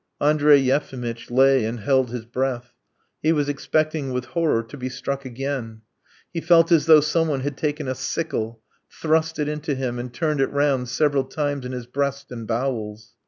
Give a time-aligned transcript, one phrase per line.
[0.19, 2.73] Andrey Yefimitch lay and held his breath:
[3.21, 5.81] he was expecting with horror to be struck again.
[6.33, 10.41] He felt as though someone had taken a sickle, thrust it into him, and turned
[10.41, 13.13] it round several times in his breast and bowels.